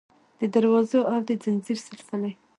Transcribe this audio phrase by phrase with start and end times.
[0.39, 2.31] د دروازو او د ځنځیر سلسلې